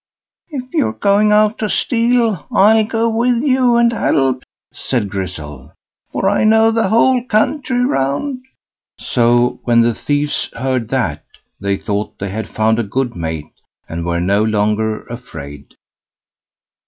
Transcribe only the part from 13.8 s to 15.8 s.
and were no longer afraid.